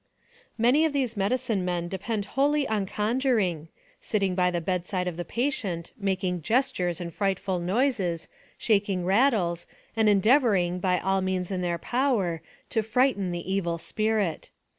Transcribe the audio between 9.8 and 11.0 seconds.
and endeavoring, by